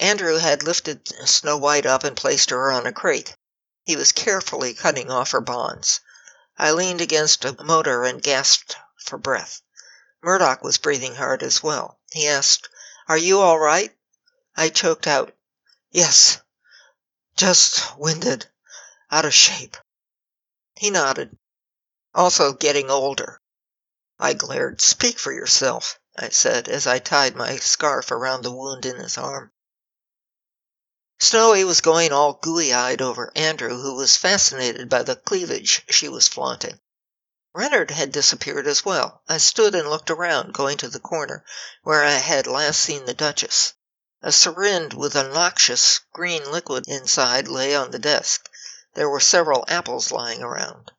[0.00, 3.36] Andrew had lifted Snow White up and placed her on a crate.
[3.84, 6.00] He was carefully cutting off her bonds.
[6.58, 9.62] I leaned against a motor and gasped for breath.
[10.22, 12.00] Murdoch was breathing hard as well.
[12.10, 12.68] He asked,
[13.06, 13.96] Are you all right?
[14.56, 15.36] I choked out,
[15.92, 16.38] Yes,
[17.36, 18.50] just winded,
[19.08, 19.76] out of shape.
[20.74, 21.38] He nodded.
[22.12, 23.40] Also getting older.
[24.18, 24.80] I glared.
[24.80, 29.16] Speak for yourself, I said as I tied my scarf around the wound in his
[29.16, 29.52] arm.
[31.20, 36.08] Snowy was going all gooey eyed over Andrew, who was fascinated by the cleavage she
[36.08, 36.80] was flaunting.
[37.52, 39.22] Reynard had disappeared as well.
[39.28, 41.44] I stood and looked around, going to the corner
[41.82, 43.74] where I had last seen the Duchess.
[44.22, 48.50] A syringe with a noxious green liquid inside lay on the desk.
[48.94, 50.90] There were several apples lying around.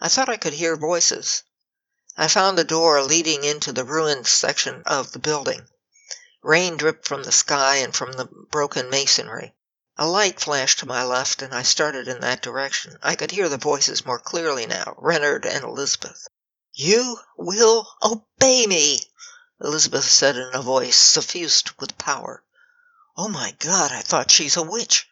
[0.00, 1.42] I thought I could hear voices.
[2.16, 5.68] I found the door leading into the ruined section of the building.
[6.40, 9.56] Rain dripped from the sky and from the broken masonry.
[9.96, 12.96] A light flashed to my left, and I started in that direction.
[13.02, 16.28] I could hear the voices more clearly now Reynard and Elizabeth.
[16.72, 19.02] You will obey me,
[19.60, 22.44] Elizabeth said in a voice suffused with power.
[23.16, 25.08] Oh my God, I thought she's a witch.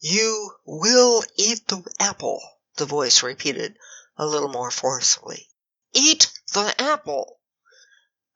[0.00, 2.42] You will eat the apple,
[2.76, 3.78] the voice repeated
[4.22, 5.48] a little more forcefully.
[5.92, 7.40] Eat the apple!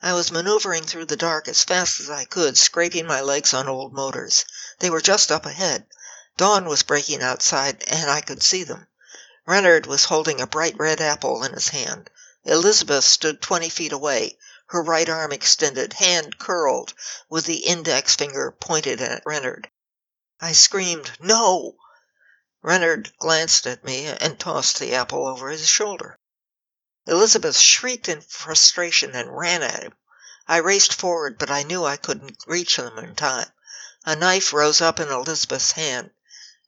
[0.02, 3.68] I was maneuvering through the dark as fast as I could, scraping my legs on
[3.68, 4.44] old motors.
[4.80, 5.86] They were just up ahead.
[6.36, 8.88] Dawn was breaking outside, and I could see them.
[9.46, 12.10] Reynard was holding a bright red apple in his hand.
[12.42, 14.38] Elizabeth stood twenty feet away,
[14.70, 16.94] her right arm extended, hand curled,
[17.28, 19.70] with the index finger pointed at Reynard.
[20.40, 21.76] I screamed, No!
[22.66, 26.18] Reynard glanced at me and tossed the apple over his shoulder.
[27.06, 29.94] Elizabeth shrieked in frustration and ran at him.
[30.48, 33.46] I raced forward, but I knew I couldn't reach them in time.
[34.04, 36.10] A knife rose up in Elizabeth's hand.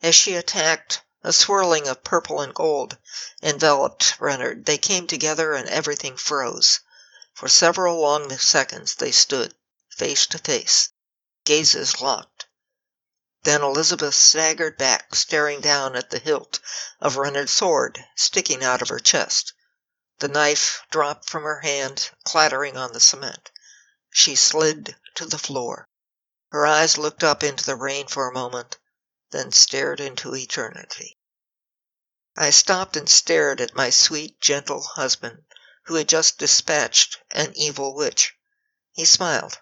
[0.00, 2.96] As she attacked, a swirling of purple and gold
[3.42, 4.66] enveloped Reynard.
[4.66, 6.78] They came together and everything froze.
[7.34, 9.52] For several long seconds they stood,
[9.90, 10.90] face to face,
[11.44, 12.37] gazes locked.
[13.44, 16.60] Then Elizabeth staggered back, staring down at the hilt
[17.00, 19.54] of Reynard's sword sticking out of her chest.
[20.18, 23.50] The knife dropped from her hand, clattering on the cement.
[24.10, 25.88] She slid to the floor.
[26.50, 28.76] Her eyes looked up into the rain for a moment,
[29.30, 31.16] then stared into eternity.
[32.36, 35.44] I stopped and stared at my sweet, gentle husband
[35.84, 38.34] who had just dispatched an evil witch.
[38.92, 39.58] He smiled.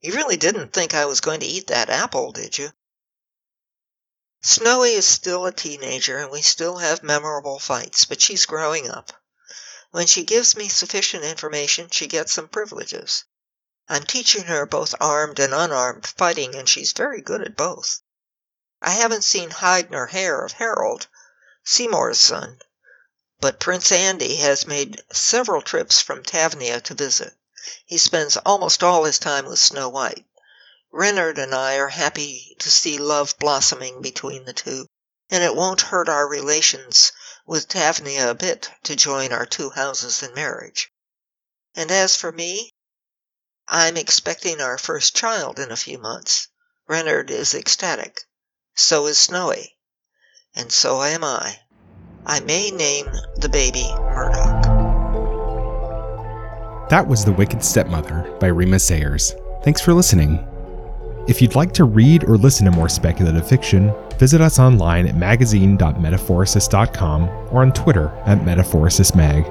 [0.00, 2.72] You really didn't think I was going to eat that apple, did you?
[4.48, 9.12] Snowy is still a teenager, and we still have memorable fights, but she's growing up.
[9.90, 13.24] When she gives me sufficient information, she gets some privileges.
[13.88, 18.02] I'm teaching her both armed and unarmed fighting, and she's very good at both.
[18.80, 21.08] I haven't seen hide nor hair of Harold,
[21.64, 22.60] Seymour's son,
[23.40, 27.34] but Prince Andy has made several trips from Tavnia to visit.
[27.84, 30.24] He spends almost all his time with Snow White.
[30.96, 34.86] Reynard and I are happy to see love blossoming between the two,
[35.28, 37.12] and it won't hurt our relations
[37.46, 40.90] with Tavnia a bit to join our two houses in marriage.
[41.74, 42.72] And as for me,
[43.68, 46.48] I'm expecting our first child in a few months.
[46.88, 48.22] Reynard is ecstatic.
[48.74, 49.76] So is Snowy.
[50.54, 51.58] And so am I.
[52.24, 54.62] I may name the baby Murdoch.
[56.88, 59.34] That was The Wicked Stepmother by Rima Sayers.
[59.62, 60.55] Thanks for listening.
[61.28, 65.16] If you'd like to read or listen to more speculative fiction, visit us online at
[65.16, 69.44] magazine.metaphorosis.com or on Twitter at metaphorosismag.